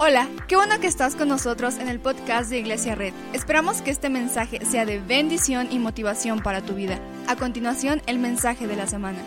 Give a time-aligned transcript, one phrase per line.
[0.00, 3.12] Hola, qué bueno que estás con nosotros en el podcast de Iglesia Red.
[3.32, 7.00] Esperamos que este mensaje sea de bendición y motivación para tu vida.
[7.26, 9.18] A continuación, el mensaje de la semana.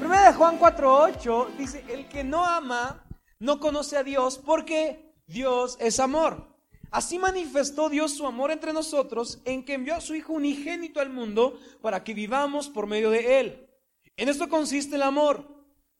[0.00, 3.02] Primera de Juan 4:8 dice, el que no ama
[3.38, 6.54] no conoce a Dios porque Dios es amor.
[6.90, 11.08] Así manifestó Dios su amor entre nosotros en que envió a su Hijo unigénito al
[11.08, 13.70] mundo para que vivamos por medio de Él.
[14.18, 15.53] En esto consiste el amor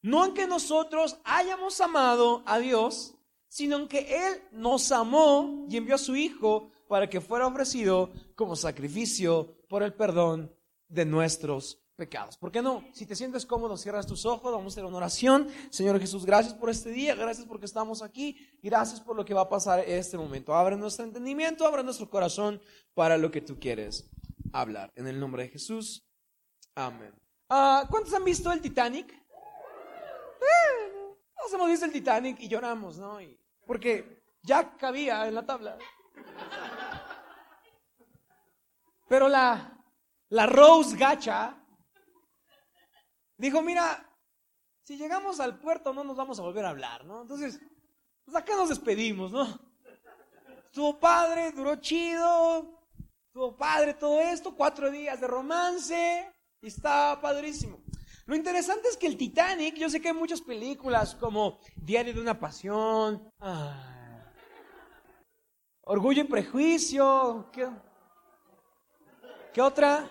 [0.04, 3.14] no en que nosotros hayamos amado a Dios,
[3.48, 8.12] sino en que Él nos amó y envió a su Hijo para que fuera ofrecido
[8.34, 10.54] como sacrificio por el perdón
[10.88, 12.36] de nuestros pecados.
[12.36, 12.84] ¿Por qué no?
[12.92, 15.48] Si te sientes cómodo, cierras tus ojos, vamos a hacer una oración.
[15.70, 19.40] Señor Jesús, gracias por este día, gracias porque estamos aquí, gracias por lo que va
[19.40, 20.54] a pasar en este momento.
[20.54, 22.60] Abre nuestro entendimiento, abre nuestro corazón
[22.92, 24.10] para lo que tú quieres
[24.52, 24.92] hablar.
[24.96, 26.06] En el nombre de Jesús,
[26.74, 27.14] amén.
[27.48, 29.23] Ah, ¿Cuántos han visto el Titanic?
[31.44, 33.18] Nos hemos el Titanic y lloramos, ¿no?
[33.66, 35.78] porque ya cabía en la tabla.
[39.08, 39.78] Pero la,
[40.30, 41.56] la Rose Gacha
[43.36, 44.10] dijo, mira,
[44.82, 47.22] si llegamos al puerto no nos vamos a volver a hablar, ¿no?
[47.22, 47.60] Entonces,
[48.24, 49.46] pues acá nos despedimos, ¿no?
[50.64, 52.82] Estuvo padre, duró chido,
[53.26, 57.83] estuvo padre todo esto, cuatro días de romance, y estaba padrísimo.
[58.26, 62.20] Lo interesante es que el Titanic, yo sé que hay muchas películas como Diario de
[62.20, 64.24] una Pasión, ah,
[65.82, 67.68] Orgullo y Prejuicio, ¿qué,
[69.52, 70.08] ¿qué otra?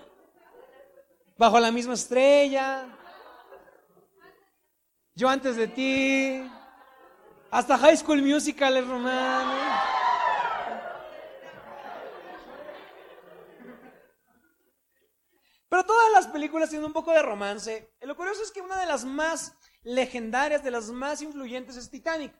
[1.38, 2.88] Bajo la misma estrella,
[5.16, 6.44] Yo antes de ti,
[7.52, 9.93] hasta High School Musical es romano.
[15.74, 17.90] Pero todas las películas tienen un poco de romance.
[18.02, 22.32] lo curioso es que una de las más legendarias, de las más influyentes es Titanic.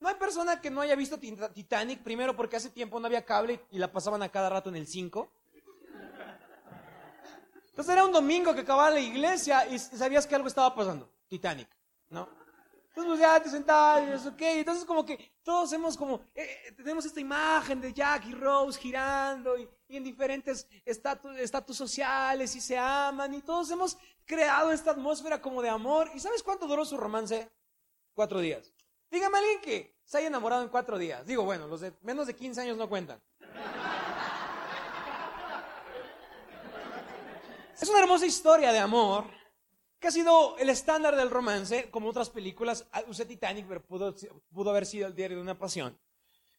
[0.00, 3.64] No hay persona que no haya visto Titanic, primero porque hace tiempo no había cable
[3.70, 5.30] y la pasaban a cada rato en el 5.
[7.68, 11.08] Entonces era un domingo que acababa la iglesia y sabías que algo estaba pasando.
[11.28, 11.68] Titanic,
[12.10, 12.28] ¿no?
[12.98, 13.62] Entonces pues ya
[14.04, 14.40] te es ok.
[14.40, 18.80] Entonces como que todos hemos como, eh, eh, tenemos esta imagen de Jack y Rose
[18.80, 25.40] girando y, en diferentes estatus, sociales y se aman y todos hemos creado esta atmósfera
[25.40, 26.10] como de amor.
[26.12, 27.48] ¿Y sabes cuánto duró su romance?
[28.14, 28.72] Cuatro días.
[29.12, 31.24] Dígame alguien que se haya enamorado en cuatro días.
[31.24, 33.22] Digo, bueno, los de menos de 15 años no cuentan.
[37.80, 39.37] Es una hermosa historia de amor
[39.98, 44.14] que ha sido el estándar del romance, como otras películas, ah, usé Titanic, pero pudo,
[44.52, 45.98] pudo haber sido el diario de una pasión.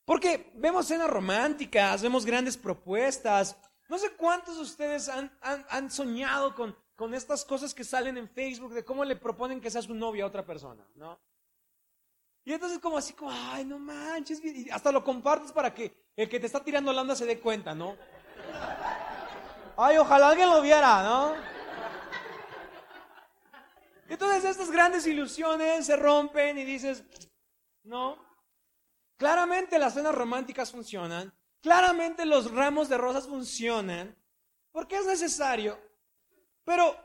[0.05, 3.55] Porque vemos escenas románticas, vemos grandes propuestas.
[3.87, 8.27] No sé cuántos de ustedes han, han, soñado con, con estas cosas que salen en
[8.27, 11.19] Facebook de cómo le proponen que sea su novia a otra persona, ¿no?
[12.43, 16.27] Y entonces como así, como, ay, no manches, y hasta lo compartes para que el
[16.27, 17.95] que te está tirando la onda se dé cuenta, ¿no?
[19.77, 21.58] Ay, ojalá alguien lo viera, ¿no?
[24.09, 27.03] Entonces estas grandes ilusiones se rompen y dices,
[27.83, 28.17] no.
[29.17, 34.17] Claramente las cenas románticas funcionan, claramente los ramos de rosas funcionan,
[34.71, 35.79] porque es necesario.
[36.63, 36.95] Pero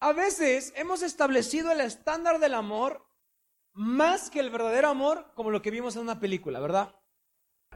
[0.00, 3.04] a veces hemos establecido el estándar del amor
[3.72, 6.94] más que el verdadero amor, como lo que vimos en una película, ¿verdad?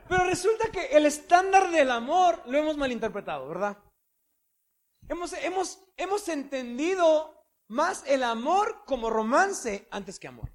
[0.08, 3.76] Pero resulta que el estándar del amor lo hemos malinterpretado, ¿verdad?
[5.08, 7.37] Hemos, hemos, hemos entendido
[7.68, 10.52] más el amor como romance antes que amor.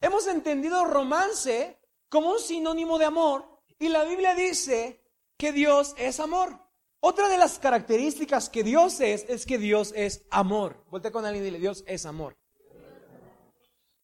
[0.00, 1.78] Hemos entendido romance
[2.08, 5.02] como un sinónimo de amor y la Biblia dice
[5.38, 6.60] que Dios es amor.
[7.00, 10.84] Otra de las características que Dios es es que Dios es amor.
[10.90, 12.36] Volte con alguien y dile, Dios es amor.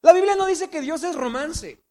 [0.03, 1.82] La Biblia no dice que Dios es romance.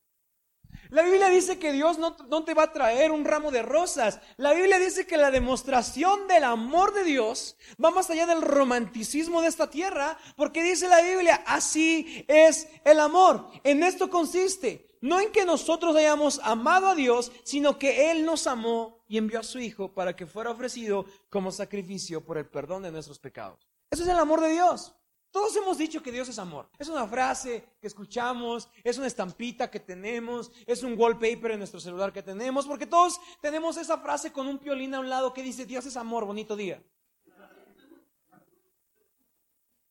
[0.91, 2.13] La Biblia dice que Dios no,
[2.43, 4.19] te va a traer un ramo de rosas.
[4.35, 9.41] La Biblia dice que la demostración del amor de Dios va más allá del romanticismo
[9.41, 13.47] de esta tierra, porque dice la Biblia, así es el amor.
[13.63, 18.45] En esto consiste, no en que nosotros hayamos amado a Dios, sino que Él nos
[18.45, 22.83] amó y envió a su Hijo para que fuera ofrecido como sacrificio por el perdón
[22.83, 23.65] de nuestros pecados.
[23.89, 24.93] Eso es el amor de Dios.
[25.31, 26.69] Todos hemos dicho que Dios es amor.
[26.77, 31.79] Es una frase que escuchamos, es una estampita que tenemos, es un wallpaper en nuestro
[31.79, 35.41] celular que tenemos, porque todos tenemos esa frase con un piolín a un lado que
[35.41, 36.83] dice, Dios es amor, bonito día.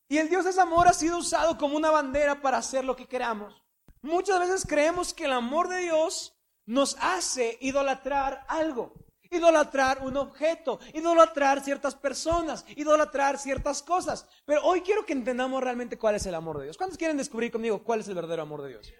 [0.07, 3.07] Y el Dios es amor ha sido usado como una bandera para hacer lo que
[3.07, 3.63] queramos.
[4.01, 8.93] Muchas veces creemos que el amor de Dios nos hace idolatrar algo.
[9.31, 14.27] Idolatrar un objeto, idolatrar ciertas personas, idolatrar ciertas cosas.
[14.45, 16.77] Pero hoy quiero que entendamos realmente cuál es el amor de Dios.
[16.77, 18.93] ¿Cuántos quieren descubrir conmigo cuál es el verdadero amor de Dios?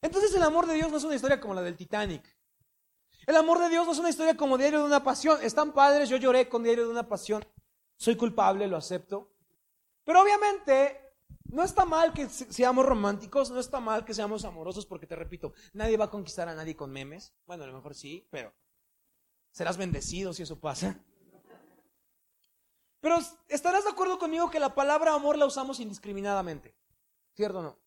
[0.00, 2.24] Entonces el amor de Dios no es una historia como la del Titanic.
[3.26, 5.42] El amor de Dios no es una historia como diario de una pasión.
[5.42, 7.44] Están padres, yo lloré con diario de una pasión.
[7.96, 9.32] Soy culpable, lo acepto.
[10.04, 11.14] Pero obviamente
[11.50, 15.54] no está mal que seamos románticos, no está mal que seamos amorosos, porque te repito,
[15.72, 17.34] nadie va a conquistar a nadie con memes.
[17.46, 18.52] Bueno, a lo mejor sí, pero
[19.56, 20.98] serás bendecido si eso pasa.
[23.00, 23.16] Pero
[23.48, 26.76] estarás de acuerdo conmigo que la palabra amor la usamos indiscriminadamente,
[27.34, 27.78] ¿cierto o no?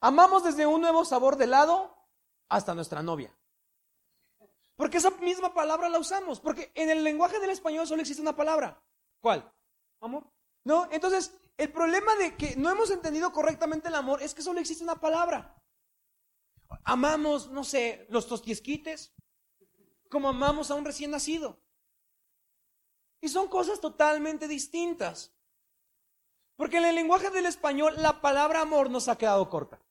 [0.00, 1.96] Amamos desde un nuevo sabor de helado
[2.48, 3.36] hasta nuestra novia.
[4.76, 8.36] Porque esa misma palabra la usamos, porque en el lenguaje del español solo existe una
[8.36, 8.80] palabra.
[9.20, 9.52] ¿Cuál?
[10.00, 10.30] Amor.
[10.62, 10.86] ¿No?
[10.92, 14.84] Entonces, el problema de que no hemos entendido correctamente el amor es que solo existe
[14.84, 15.60] una palabra.
[16.84, 19.12] Amamos, no sé, los tostiesquites,
[20.14, 21.58] como amamos a un recién nacido.
[23.20, 25.32] Y son cosas totalmente distintas.
[26.54, 29.82] Porque en el lenguaje del español la palabra amor nos ha quedado corta.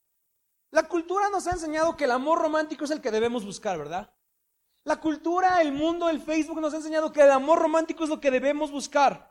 [0.71, 4.15] La cultura nos ha enseñado que el amor romántico es el que debemos buscar, ¿verdad?
[4.85, 8.21] La cultura, el mundo, el Facebook nos ha enseñado que el amor romántico es lo
[8.21, 9.29] que debemos buscar.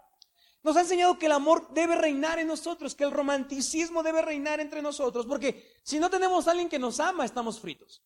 [0.62, 4.60] Nos ha enseñado que el amor debe reinar en nosotros, que el romanticismo debe reinar
[4.60, 8.02] entre nosotros, porque si no tenemos a alguien que nos ama, estamos fritos.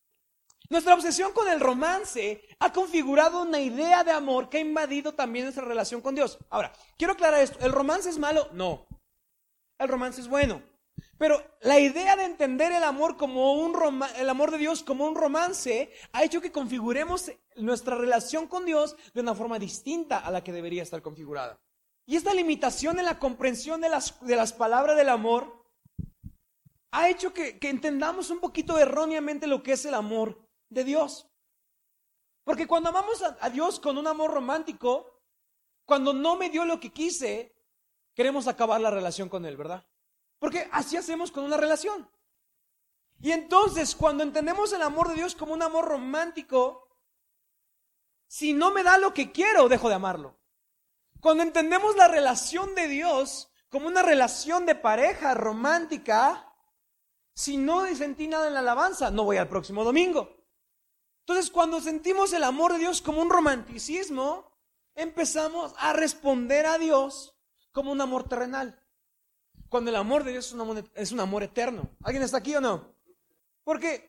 [0.68, 5.44] Nuestra obsesión con el romance ha configurado una idea de amor que ha invadido también
[5.44, 6.38] nuestra relación con Dios.
[6.50, 8.48] Ahora, quiero aclarar esto, ¿el romance es malo?
[8.52, 8.86] No.
[9.78, 10.62] El romance es bueno.
[11.18, 13.76] Pero la idea de entender el amor como un
[14.18, 18.96] el amor de Dios como un romance ha hecho que configuremos nuestra relación con Dios
[19.14, 21.58] de una forma distinta a la que debería estar configurada.
[22.06, 25.66] Y esta limitación en la comprensión de las, de las palabras del amor
[26.92, 31.28] ha hecho que, entendamos un poquito erróneamente lo que es el amor de Dios.
[32.44, 35.20] Porque cuando amamos a, Dios con un amor romántico,
[35.84, 37.54] cuando no me dio lo que quise,
[38.14, 39.84] queremos acabar la relación con Él, ¿verdad?
[40.38, 42.08] Porque así hacemos con una relación.
[43.18, 46.86] Y entonces, cuando entendemos el amor de Dios como un amor romántico,
[48.28, 50.38] si no me da lo que quiero, dejo de amarlo.
[51.20, 56.52] Cuando entendemos la relación de Dios como una relación de pareja romántica,
[57.34, 60.35] si no sentí nada en la alabanza, no voy al próximo domingo.
[61.28, 64.48] Entonces, cuando sentimos el amor de Dios como un romanticismo,
[64.94, 67.36] empezamos a responder a Dios
[67.72, 68.80] como un amor terrenal.
[69.68, 71.90] Cuando el amor de Dios es un amor, es un amor eterno.
[72.04, 72.94] ¿Alguien está aquí o no?
[73.64, 74.08] Porque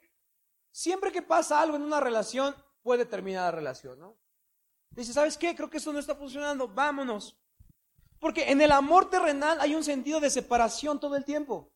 [0.71, 4.15] siempre que pasa algo en una relación, puede terminar la relación, ¿no?
[4.91, 5.55] Dice, ¿sabes qué?
[5.55, 7.35] Creo que esto no está funcionando, vámonos.
[8.19, 11.73] Porque en el amor terrenal hay un sentido de separación todo el tiempo.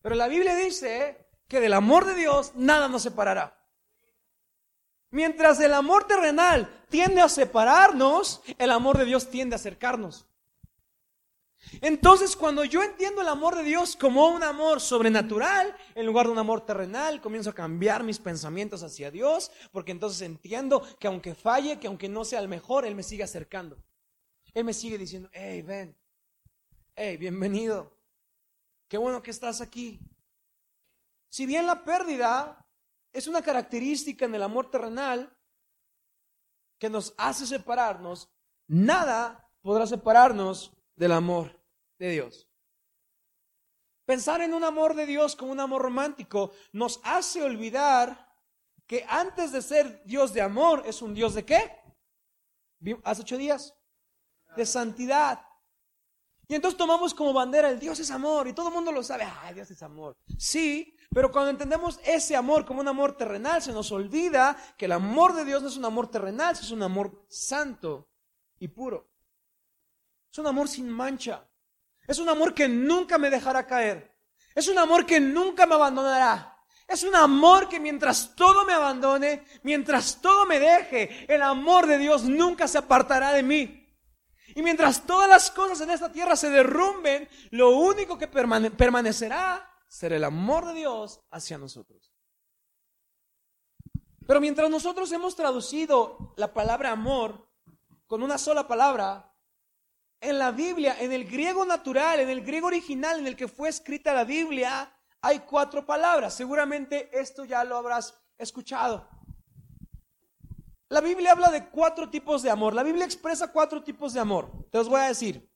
[0.00, 3.57] Pero la Biblia dice que del amor de Dios nada nos separará.
[5.10, 10.26] Mientras el amor terrenal tiende a separarnos, el amor de Dios tiende a acercarnos.
[11.80, 16.32] Entonces, cuando yo entiendo el amor de Dios como un amor sobrenatural, en lugar de
[16.32, 21.34] un amor terrenal, comienzo a cambiar mis pensamientos hacia Dios, porque entonces entiendo que aunque
[21.34, 23.78] falle, que aunque no sea el mejor, Él me sigue acercando.
[24.54, 25.96] Él me sigue diciendo, hey, ven,
[26.94, 27.92] hey, bienvenido,
[28.88, 30.00] qué bueno que estás aquí.
[31.28, 32.66] Si bien la pérdida
[33.18, 35.36] es una característica en el amor terrenal
[36.78, 38.30] que nos hace separarnos,
[38.68, 41.60] nada podrá separarnos del amor
[41.98, 42.48] de Dios.
[44.04, 48.32] Pensar en un amor de Dios como un amor romántico nos hace olvidar
[48.86, 51.78] que antes de ser Dios de amor es un Dios de qué?
[53.04, 53.74] Hace ocho días.
[54.56, 55.44] De santidad.
[56.46, 59.24] Y entonces tomamos como bandera el Dios es amor y todo el mundo lo sabe.
[59.24, 60.16] Ah, Dios es amor.
[60.38, 64.92] Sí, pero cuando entendemos ese amor como un amor terrenal, se nos olvida que el
[64.92, 68.08] amor de Dios no es un amor terrenal, es un amor santo
[68.58, 69.08] y puro.
[70.30, 71.48] Es un amor sin mancha.
[72.06, 74.14] Es un amor que nunca me dejará caer.
[74.54, 76.56] Es un amor que nunca me abandonará.
[76.86, 81.98] Es un amor que mientras todo me abandone, mientras todo me deje, el amor de
[81.98, 83.86] Dios nunca se apartará de mí.
[84.54, 90.16] Y mientras todas las cosas en esta tierra se derrumben, lo único que permanecerá será
[90.16, 92.12] el amor de Dios hacia nosotros.
[94.26, 97.48] Pero mientras nosotros hemos traducido la palabra amor
[98.06, 99.34] con una sola palabra,
[100.20, 103.68] en la Biblia, en el griego natural, en el griego original en el que fue
[103.68, 106.34] escrita la Biblia, hay cuatro palabras.
[106.34, 109.08] Seguramente esto ya lo habrás escuchado.
[110.88, 112.74] La Biblia habla de cuatro tipos de amor.
[112.74, 114.50] La Biblia expresa cuatro tipos de amor.
[114.70, 115.50] Te los voy a decir.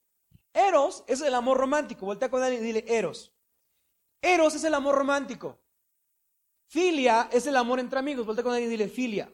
[0.52, 2.06] Eros es el amor romántico.
[2.06, 3.31] Voltea con alguien y dile Eros.
[4.22, 5.58] Eros es el amor romántico.
[6.68, 8.24] Filia es el amor entre amigos.
[8.24, 9.30] Voltea con alguien y dile filia.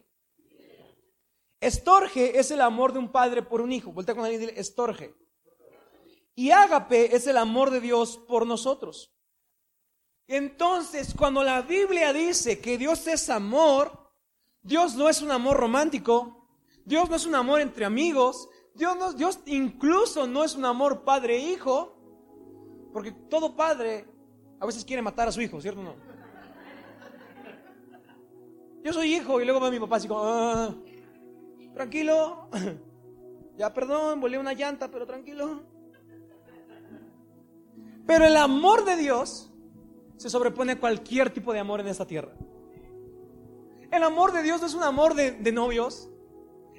[1.60, 3.92] Estorge es el amor de un padre por un hijo.
[3.92, 5.14] Voltea con alguien y dile, estorge.
[6.34, 9.12] Y ágape es el amor de Dios por nosotros.
[10.26, 14.12] Entonces, cuando la Biblia dice que Dios es amor,
[14.62, 16.48] Dios no es un amor romántico,
[16.84, 21.04] Dios no es un amor entre amigos, Dios, no, Dios incluso no es un amor
[21.04, 21.96] padre-hijo,
[22.92, 24.06] porque todo padre
[24.60, 25.94] a veces quiere matar a su hijo, ¿cierto o no?
[28.82, 30.74] Yo soy hijo y luego va mi papá así como, ah,
[31.74, 32.48] tranquilo,
[33.56, 35.62] ya perdón, volé una llanta, pero tranquilo.
[38.06, 39.52] Pero el amor de Dios
[40.16, 42.32] se sobrepone a cualquier tipo de amor en esta tierra.
[43.90, 46.08] El amor de Dios no es un amor de, de novios.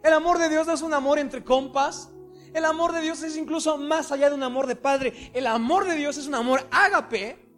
[0.03, 2.11] El amor de Dios no es un amor entre compas.
[2.53, 5.31] El amor de Dios es incluso más allá de un amor de padre.
[5.33, 7.48] El amor de Dios es un amor ágape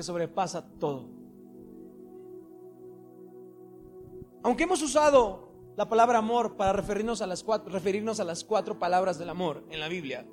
[0.00, 1.10] que sobrepasa todo.
[4.42, 8.78] Aunque hemos usado la palabra amor para referirnos a las cuatro, referirnos a las cuatro
[8.78, 10.26] palabras del amor en la Biblia,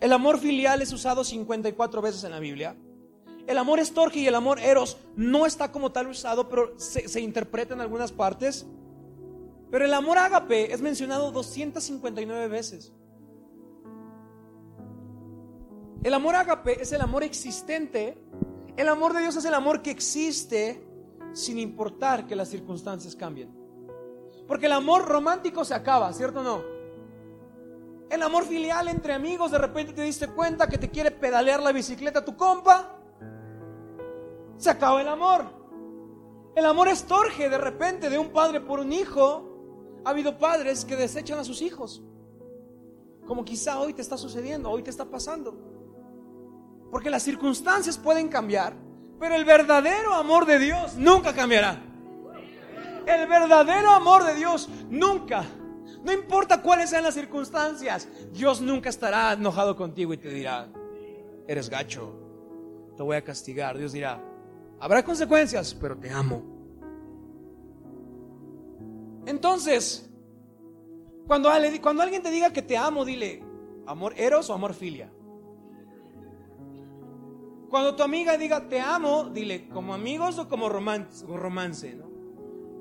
[0.00, 2.76] el amor filial es usado 54 veces en la Biblia.
[3.46, 7.22] El amor estorge y el amor eros no está como tal usado, pero se, se
[7.22, 8.66] interpreta en algunas partes.
[9.70, 12.92] Pero el amor ágape es mencionado 259 veces.
[16.02, 18.18] El amor ágape es el amor existente.
[18.80, 20.82] El amor de Dios es el amor que existe
[21.34, 23.54] sin importar que las circunstancias cambien.
[24.48, 26.62] Porque el amor romántico se acaba, ¿cierto o no?
[28.08, 31.72] El amor filial entre amigos, de repente te diste cuenta que te quiere pedalear la
[31.72, 32.96] bicicleta tu compa.
[34.56, 35.44] Se acaba el amor.
[36.56, 40.00] El amor estorge de repente de un padre por un hijo.
[40.06, 42.02] Ha habido padres que desechan a sus hijos.
[43.26, 45.69] Como quizá hoy te está sucediendo, hoy te está pasando.
[46.90, 48.74] Porque las circunstancias pueden cambiar,
[49.18, 51.80] pero el verdadero amor de Dios nunca cambiará.
[53.06, 55.44] El verdadero amor de Dios nunca,
[56.04, 60.68] no importa cuáles sean las circunstancias, Dios nunca estará enojado contigo y te dirá,
[61.46, 62.12] eres gacho,
[62.96, 63.76] te voy a castigar.
[63.76, 64.22] Dios dirá,
[64.78, 66.42] habrá consecuencias, pero te amo.
[69.26, 70.10] Entonces,
[71.26, 73.42] cuando, alguien te diga que te amo, dile,
[73.86, 75.10] ¿amor eros o amor filia?
[77.70, 81.94] Cuando tu amiga diga te amo, dile, ¿como amigos o como romance?
[81.94, 82.10] ¿no?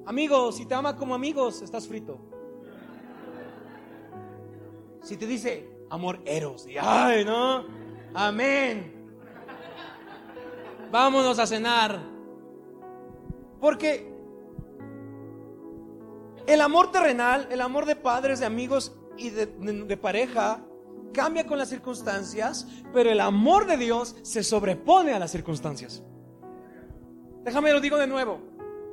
[0.08, 2.19] Amigo, si te ama como amigos, estás frito.
[5.03, 7.65] Si te dice amor eros, y ay, ¿no?
[8.15, 9.12] Amén.
[10.91, 12.00] Vámonos a cenar.
[13.62, 14.12] Porque
[16.48, 20.63] el amor terrenal, el amor de padres, de amigos y de pareja,
[21.13, 26.04] cambia con las circunstancias, pero el amor de Dios se sobrepone a las circunstancias.
[27.44, 28.42] Déjame lo digo de nuevo.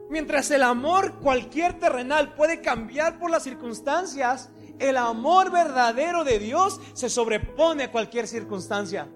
[0.08, 6.80] Mientras el amor cualquier terrenal puede cambiar por las circunstancias, el amor verdadero de Dios
[6.92, 9.08] se sobrepone a cualquier circunstancia.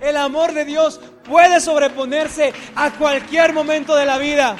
[0.00, 4.56] El amor de Dios puede sobreponerse a cualquier momento de la vida.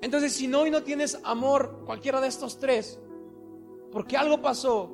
[0.00, 2.98] Entonces, si no hoy no tienes amor, cualquiera de estos tres,
[3.92, 4.90] porque algo pasó,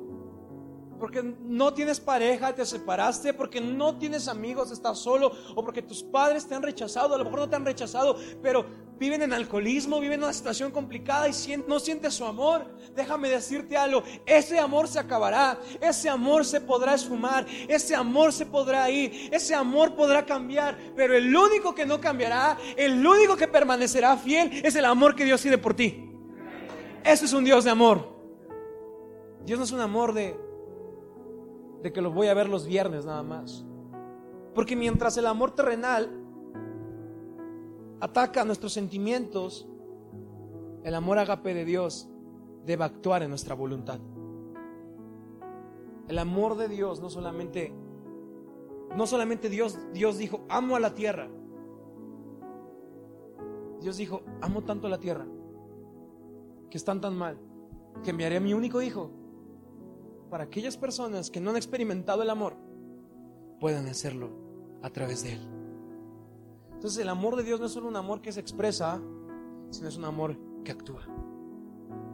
[0.99, 6.03] porque no tienes pareja, te separaste, porque no tienes amigos, estás solo, o porque tus
[6.03, 8.65] padres te han rechazado, a lo mejor no te han rechazado, pero
[8.99, 11.33] viven en alcoholismo, viven en una situación complicada y
[11.67, 12.65] no sientes su amor.
[12.93, 18.45] Déjame decirte algo, ese amor se acabará, ese amor se podrá esfumar, ese amor se
[18.45, 23.47] podrá ir, ese amor podrá cambiar, pero el único que no cambiará, el único que
[23.47, 26.11] permanecerá fiel es el amor que Dios tiene por ti.
[27.05, 28.18] Ese es un Dios de amor.
[29.45, 30.49] Dios no es un amor de
[31.81, 33.65] de que lo voy a ver los viernes nada más.
[34.53, 36.09] Porque mientras el amor terrenal
[38.01, 39.67] ataca nuestros sentimientos,
[40.83, 42.09] el amor agape de Dios
[42.65, 43.99] debe actuar en nuestra voluntad.
[46.07, 47.73] El amor de Dios no solamente
[48.95, 51.29] no solamente Dios Dios dijo, "Amo a la tierra."
[53.81, 55.27] Dios dijo, "Amo tanto a la tierra
[56.69, 57.37] que están tan mal
[58.03, 59.11] que enviaré a mi único hijo
[60.29, 62.55] para aquellas personas que no han experimentado el amor
[63.59, 64.29] puedan hacerlo
[64.81, 65.41] a través de Él.
[66.73, 69.01] Entonces el amor de Dios no es solo un amor que se expresa,
[69.69, 71.01] sino es un amor que actúa.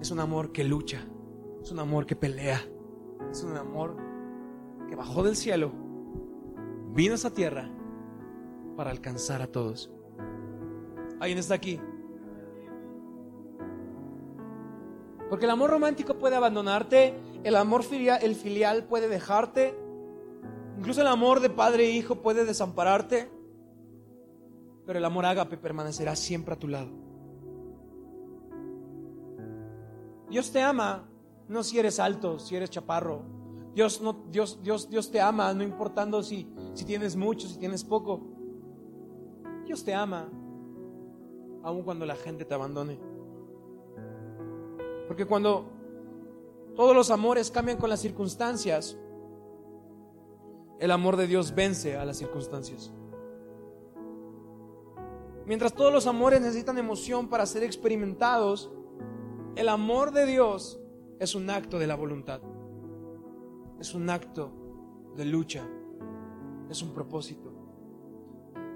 [0.02, 1.06] Es un amor que lucha,
[1.62, 2.62] es un amor que pelea,
[3.32, 3.96] es un amor
[4.88, 5.72] que bajó del cielo,
[6.94, 7.70] vino a esta tierra
[8.76, 9.92] para alcanzar a todos.
[11.20, 11.80] ¿Alguien está aquí?
[15.30, 17.16] Porque el amor romántico puede abandonarte,
[17.46, 19.78] el amor filial, filial puede dejarte.
[20.80, 23.30] Incluso el amor de padre e hijo puede desampararte.
[24.88, 26.90] Pero el amor ágape permanecerá siempre a tu lado.
[30.28, 31.08] Dios te ama,
[31.48, 33.22] no si eres alto, si eres chaparro.
[33.76, 37.84] Dios, no, Dios, Dios, Dios te ama, no importando si, si tienes mucho, si tienes
[37.84, 38.22] poco.
[39.68, 40.32] Dios te ama,
[41.62, 43.00] aun cuando la gente te abandone.
[45.08, 45.75] Porque cuando
[46.76, 48.98] todos los amores cambian con las circunstancias,
[50.80, 52.92] el amor de Dios vence a las circunstancias.
[55.46, 58.72] Mientras todos los amores necesitan emoción para ser experimentados,
[59.56, 60.80] el amor de Dios
[61.20, 62.42] es un acto de la voluntad.
[63.80, 64.52] Es un acto
[65.16, 65.68] de lucha.
[66.70, 67.54] Es un propósito.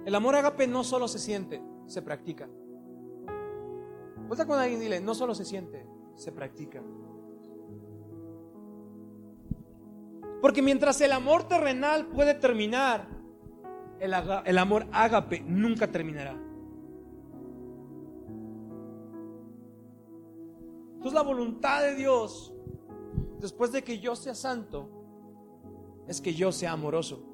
[0.06, 2.48] El amor agape no solo se siente, se practica.
[4.28, 6.82] Vuelta con alguien y dile, no solo se siente, se practica.
[10.42, 13.08] Porque mientras el amor terrenal puede terminar,
[14.00, 16.36] el, amor ágape nunca terminará.
[20.94, 22.54] Entonces la voluntad de Dios,
[23.40, 24.90] después de que yo sea santo,
[26.08, 27.26] es que yo sea amoroso.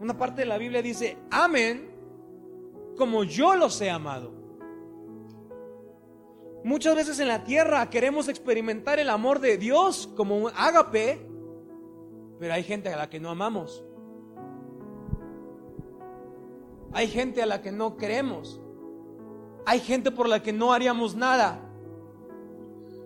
[0.00, 1.88] Una parte de la Biblia dice, amen
[2.98, 4.37] como yo los he amado.
[6.64, 11.26] Muchas veces en la tierra queremos experimentar el amor de Dios como un ágape,
[12.38, 13.84] pero hay gente a la que no amamos.
[16.92, 18.60] Hay gente a la que no queremos.
[19.66, 21.60] Hay gente por la que no haríamos nada.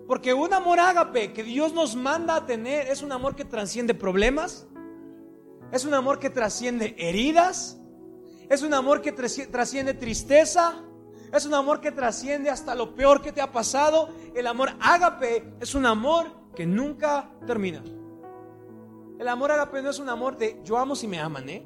[0.06, 3.94] Porque un amor ágape que Dios nos manda a tener es un amor que trasciende
[3.94, 4.66] problemas,
[5.70, 7.80] es un amor que trasciende heridas,
[8.48, 10.84] es un amor que trasciende tristeza,
[11.32, 14.10] es un amor que trasciende hasta lo peor que te ha pasado.
[14.34, 17.82] El amor ágape es un amor que nunca termina.
[19.18, 21.64] El amor ágape no es un amor de yo amo si me aman, ¿eh?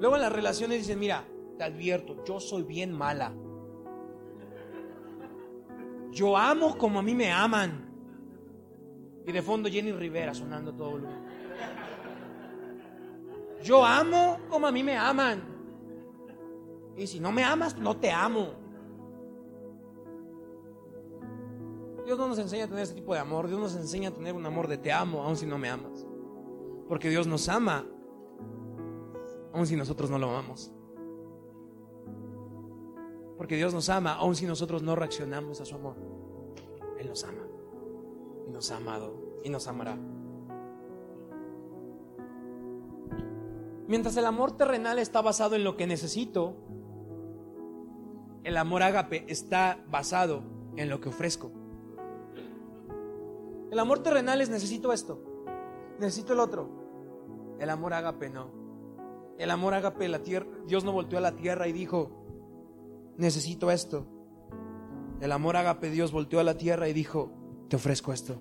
[0.00, 1.24] Luego en las relaciones dicen, mira,
[1.56, 3.32] te advierto, yo soy bien mala.
[6.10, 7.88] Yo amo como a mí me aman.
[9.24, 11.24] Y de fondo Jenny Rivera sonando todo volumen.
[13.62, 15.55] Yo amo como a mí me aman.
[16.96, 18.48] Y si no me amas, no te amo.
[22.06, 23.48] Dios no nos enseña a tener ese tipo de amor.
[23.48, 26.06] Dios nos enseña a tener un amor de te amo, aun si no me amas.
[26.88, 27.84] Porque Dios nos ama,
[29.52, 30.72] aun si nosotros no lo amamos.
[33.36, 35.96] Porque Dios nos ama, aun si nosotros no reaccionamos a su amor.
[36.98, 37.42] Él nos ama.
[38.46, 39.40] Y nos ha amado.
[39.44, 39.98] Y nos amará.
[43.88, 46.56] Mientras el amor terrenal está basado en lo que necesito,
[48.46, 50.44] el amor ágape está basado
[50.76, 51.50] en lo que ofrezco.
[53.72, 55.20] El amor terrenal es necesito esto,
[55.98, 56.70] necesito el otro.
[57.58, 58.52] El amor ágape no.
[59.36, 62.12] El amor ágape, la tierra, Dios no volteó a la tierra y dijo,
[63.16, 64.06] necesito esto.
[65.20, 67.32] El amor ágape Dios volteó a la tierra y dijo,
[67.68, 68.40] te ofrezco esto.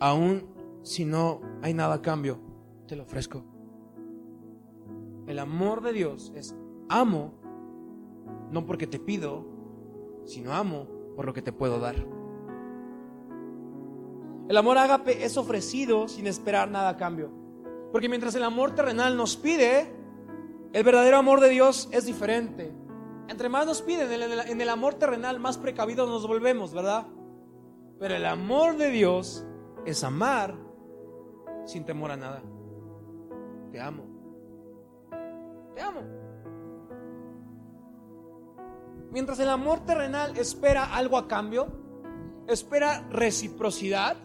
[0.00, 2.40] Aún si no hay nada a cambio,
[2.88, 3.44] te lo ofrezco.
[5.28, 6.56] El amor de Dios es
[6.88, 7.45] amo,
[8.50, 9.44] no porque te pido,
[10.24, 11.96] sino amo por lo que te puedo dar.
[14.48, 17.30] El amor ágape es ofrecido sin esperar nada a cambio.
[17.90, 19.92] Porque mientras el amor terrenal nos pide,
[20.72, 22.72] el verdadero amor de Dios es diferente.
[23.28, 27.06] Entre más nos piden en el, amor terrenal, más precavidos nos volvemos, ¿verdad?
[27.98, 29.44] Pero el amor de Dios
[29.84, 30.54] es amar
[31.64, 32.42] sin temor a nada.
[33.72, 34.04] Te amo.
[35.74, 36.25] Te amo.
[39.10, 41.68] Mientras el amor terrenal espera algo a cambio,
[42.46, 44.16] espera reciprocidad,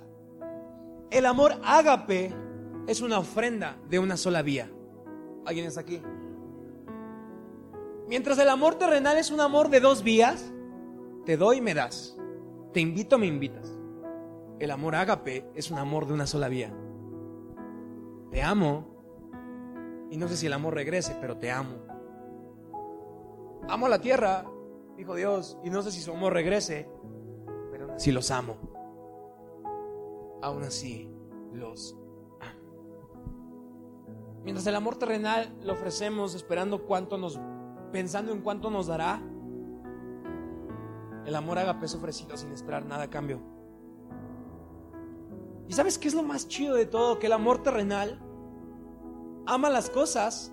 [1.09, 2.33] el amor ágape
[2.87, 4.69] es una ofrenda de una sola vía.
[5.45, 6.01] ¿Alguien está aquí?
[8.07, 10.51] Mientras el amor terrenal es un amor de dos vías,
[11.25, 12.17] te doy y me das.
[12.73, 13.73] Te invito, me invitas.
[14.59, 16.73] El amor ágape es un amor de una sola vía.
[18.31, 18.91] Te amo
[20.09, 21.75] y no sé si el amor regrese, pero te amo.
[23.67, 24.45] Amo la tierra,
[24.97, 26.89] dijo Dios, y no sé si su amor regrese,
[27.71, 28.57] pero aún así los amo.
[30.41, 31.09] Aún así
[31.53, 31.97] los
[32.39, 32.51] amo.
[34.43, 37.39] Mientras el amor terrenal lo ofrecemos esperando cuánto nos
[37.91, 39.21] pensando en cuánto nos dará,
[41.25, 43.41] el amor haga peso ofrecido sin esperar nada a cambio.
[45.67, 47.19] ¿Y sabes qué es lo más chido de todo?
[47.19, 48.19] Que el amor terrenal
[49.45, 50.51] ama las cosas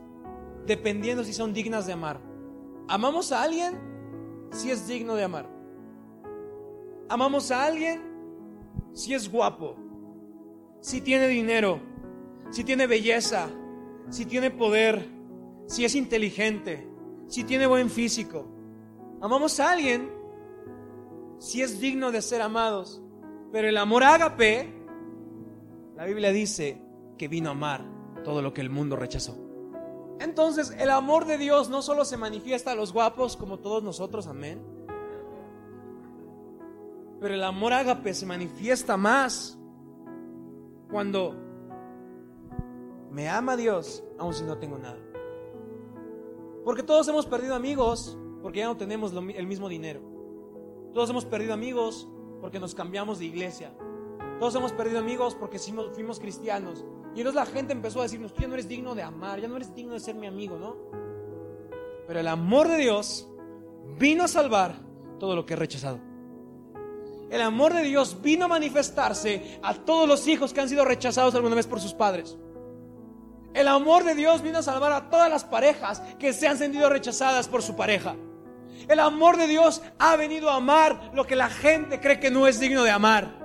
[0.67, 2.21] dependiendo si son dignas de amar.
[2.89, 3.88] Amamos a alguien
[4.51, 5.49] si es digno de amar.
[7.09, 8.03] Amamos a alguien
[8.93, 9.77] si es guapo,
[10.81, 11.81] si tiene dinero,
[12.51, 13.49] si tiene belleza,
[14.11, 15.09] si tiene poder,
[15.67, 16.89] si es inteligente,
[17.27, 18.47] si tiene buen físico.
[19.21, 20.11] amamos a alguien
[21.39, 23.03] si es digno de ser amados.
[23.53, 24.73] Pero el amor ágape,
[25.97, 26.83] la Biblia dice
[27.17, 27.85] que vino a amar
[28.25, 29.48] todo lo que el mundo rechazó.
[30.21, 34.27] Entonces, el amor de Dios no solo se manifiesta a los guapos como todos nosotros,
[34.27, 34.61] amén.
[37.21, 39.59] Pero el amor ágape se manifiesta más
[40.91, 41.35] cuando
[43.11, 44.99] me ama Dios, aun si no tengo nada.
[46.65, 50.01] Porque todos hemos perdido amigos porque ya no tenemos el mismo dinero.
[50.95, 52.09] Todos hemos perdido amigos
[52.41, 53.73] porque nos cambiamos de iglesia.
[54.39, 56.85] Todos hemos perdido amigos porque fuimos cristianos.
[57.15, 59.49] Y entonces la gente empezó a decirnos, tú ya no eres digno de amar, ya
[59.49, 60.77] no eres digno de ser mi amigo, ¿no?
[62.07, 63.29] Pero el amor de Dios
[63.99, 64.75] vino a salvar
[65.19, 66.01] todo lo que he rechazado.
[67.31, 71.35] El amor de Dios vino a manifestarse a todos los hijos que han sido rechazados
[71.35, 72.39] alguna vez por sus padres.
[73.53, 76.89] El amor de Dios vino a salvar a todas las parejas que se han sentido
[76.89, 78.17] rechazadas por su pareja.
[78.89, 82.47] El amor de Dios ha venido a amar lo que la gente cree que no
[82.47, 83.39] es digno de amar.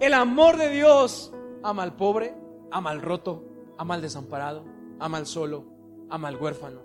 [0.00, 2.34] El amor de Dios ama al pobre,
[2.70, 3.44] ama al roto,
[3.78, 4.64] ama al desamparado,
[4.98, 5.64] ama al solo,
[6.08, 6.80] ama al huérfano.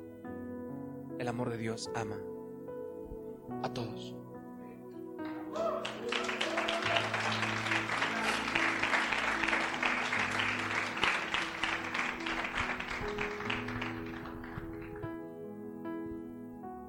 [1.19, 2.17] El amor de Dios ama
[3.63, 4.15] a todos.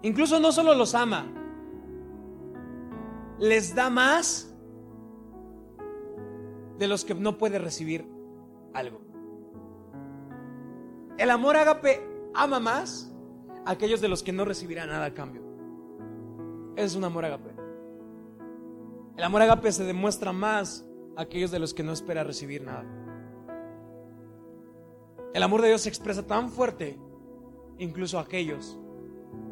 [0.03, 1.27] Incluso no solo los ama,
[3.41, 4.55] les da más
[6.79, 8.16] de los que no puede recibir
[8.77, 9.01] algo.
[11.19, 13.13] El amor ágape ama más
[13.65, 15.43] a aquellos de los que no recibirán nada a cambio.
[16.77, 17.55] Es un amor ágape.
[19.17, 20.87] El amor ágape se demuestra más
[21.17, 22.85] a aquellos de los que no espera recibir nada.
[25.33, 26.99] El amor de Dios se expresa tan fuerte,
[27.79, 28.79] incluso a aquellos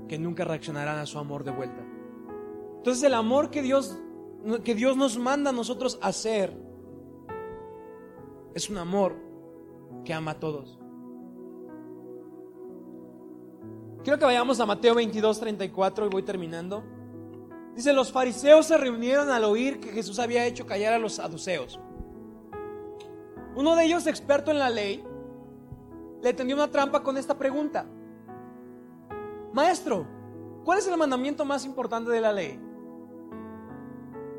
[0.09, 1.83] que nunca reaccionarán a su amor de vuelta.
[2.77, 3.99] Entonces el amor que Dios,
[4.65, 6.55] que Dios nos manda a nosotros hacer
[8.55, 9.17] es un amor
[10.05, 10.79] que ama a todos.
[14.03, 16.85] Quiero que vayamos a Mateo 22, 34 y voy terminando.
[17.75, 21.81] Dice, los fariseos se reunieron al oír que Jesús había hecho callar a los saduceos.
[23.57, 25.05] Uno de ellos, experto en la ley,
[26.23, 27.87] le tendió una trampa con esta pregunta.
[29.53, 30.07] Maestro,
[30.65, 32.61] ¿cuál es el mandamiento más importante de la ley?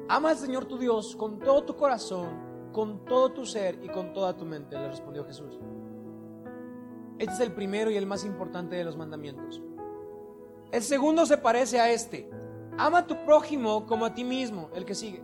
[0.07, 2.44] Ama al Señor tu Dios con todo tu corazón,
[2.75, 5.57] con todo tu ser y con toda tu mente, le respondió Jesús.
[7.17, 9.61] Este es el primero y el más importante de los mandamientos.
[10.73, 12.29] El segundo se parece a este.
[12.77, 15.23] Ama a tu prójimo como a ti mismo, el que sigue.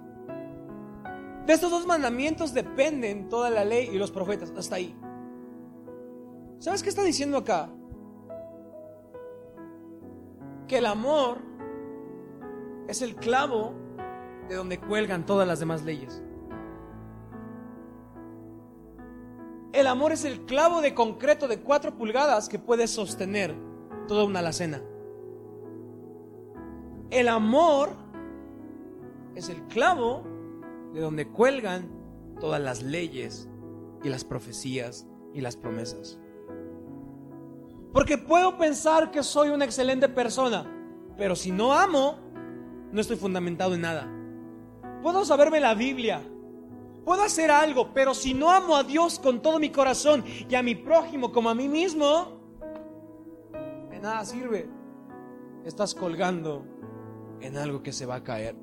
[1.46, 4.98] De estos dos mandamientos dependen toda la ley y los profetas, hasta ahí.
[6.60, 7.70] ¿Sabes qué está diciendo acá?
[10.70, 11.40] que el amor
[12.88, 13.74] es el clavo
[14.48, 16.24] de donde cuelgan todas las demás leyes.
[19.74, 23.56] El amor es el clavo de concreto de cuatro pulgadas que puede sostener
[24.08, 24.82] toda una alacena.
[27.10, 27.92] El amor
[29.36, 30.24] es el clavo
[30.94, 31.90] de donde cuelgan
[32.40, 33.48] todas las leyes
[34.04, 36.20] y las profecías y las promesas.
[37.94, 40.66] Porque puedo pensar que soy una excelente persona,
[41.18, 42.18] pero si no amo,
[42.92, 44.10] no estoy fundamentado en nada.
[45.02, 46.22] Puedo saberme la Biblia,
[47.06, 50.64] puedo hacer algo, pero si no amo a Dios con todo mi corazón y a
[50.64, 52.40] mi prójimo como a mí mismo,
[53.90, 54.70] de nada sirve.
[55.66, 56.66] Estás colgando
[57.40, 58.56] en algo que se va a caer.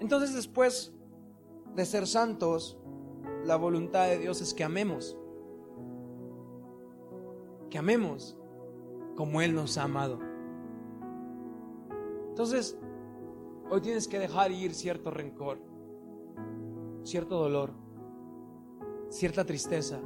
[0.00, 0.92] Entonces después
[1.74, 2.78] de ser santos,
[3.44, 5.16] la voluntad de Dios es que amemos
[7.72, 8.36] que amemos
[9.16, 10.20] como Él nos ha amado.
[12.28, 12.78] Entonces,
[13.72, 15.58] hoy tienes que dejar ir cierto rencor,
[17.04, 17.72] cierto dolor,
[19.08, 19.98] cierta tristeza,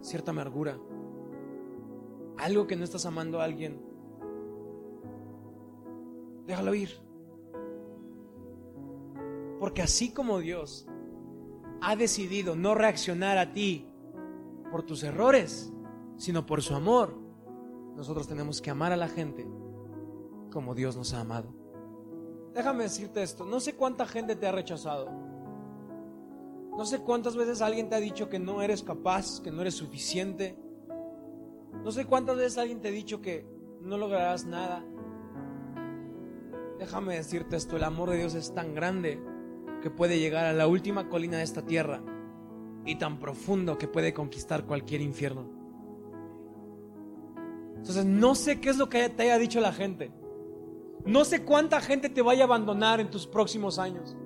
[0.00, 0.78] cierta amargura,
[2.38, 3.84] algo que no estás amando a alguien.
[6.46, 6.90] Déjalo ir.
[9.58, 10.86] Porque así como Dios
[11.80, 13.88] ha decidido no reaccionar a ti
[14.70, 15.72] por tus errores,
[16.18, 17.18] sino por su amor.
[17.96, 19.44] Nosotros tenemos que amar a la gente
[20.52, 21.63] como Dios nos ha amado.
[22.54, 25.10] Déjame decirte esto, no sé cuánta gente te ha rechazado.
[26.76, 29.74] No sé cuántas veces alguien te ha dicho que no eres capaz, que no eres
[29.74, 30.56] suficiente.
[31.82, 33.46] No sé cuántas veces alguien te ha dicho que
[33.80, 34.84] no lograrás nada.
[36.78, 39.20] Déjame decirte esto, el amor de Dios es tan grande
[39.82, 42.02] que puede llegar a la última colina de esta tierra
[42.84, 45.50] y tan profundo que puede conquistar cualquier infierno.
[47.76, 50.10] Entonces, no sé qué es lo que te haya dicho la gente.
[51.04, 54.16] No sé cuánta gente te vaya a abandonar en tus próximos años.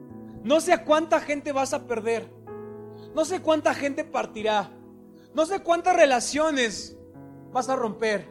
[0.45, 2.33] No sé a cuánta gente vas a perder.
[3.15, 4.71] No sé cuánta gente partirá.
[5.35, 6.97] No sé cuántas relaciones
[7.53, 8.29] vas a romper.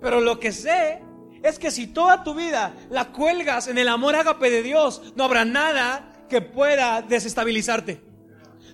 [0.00, 1.02] Pero lo que sé
[1.42, 5.24] es que si toda tu vida la cuelgas en el amor ágape de Dios, no
[5.24, 8.02] habrá nada que pueda desestabilizarte.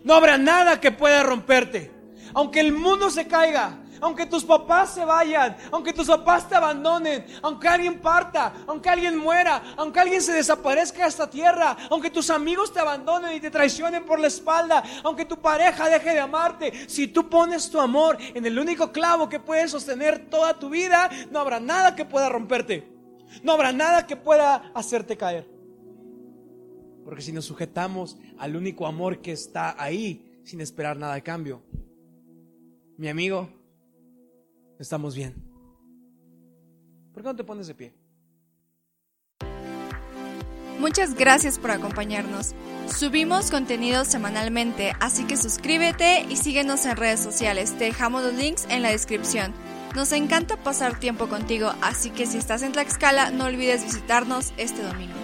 [0.04, 1.92] No habrá nada que pueda romperte.
[2.34, 7.24] Aunque el mundo se caiga, aunque tus papás se vayan, aunque tus papás te abandonen,
[7.40, 12.28] aunque alguien parta, aunque alguien muera, aunque alguien se desaparezca de esta tierra, aunque tus
[12.28, 16.86] amigos te abandonen y te traicionen por la espalda, aunque tu pareja deje de amarte,
[16.86, 21.08] si tú pones tu amor en el único clavo que puede sostener toda tu vida,
[21.30, 22.86] no habrá nada que pueda romperte.
[23.42, 25.48] No habrá nada que pueda hacerte caer.
[27.06, 31.62] Porque si nos sujetamos al único amor que está ahí, sin esperar nada de cambio,
[32.98, 33.63] mi amigo,
[34.78, 35.34] estamos bien.
[37.12, 37.94] ¿Por qué no te pones de pie?
[40.78, 42.54] Muchas gracias por acompañarnos.
[42.88, 47.78] Subimos contenido semanalmente, así que suscríbete y síguenos en redes sociales.
[47.78, 49.54] Te dejamos los links en la descripción.
[49.94, 54.82] Nos encanta pasar tiempo contigo, así que si estás en Tlaxcala, no olvides visitarnos este
[54.82, 55.23] domingo.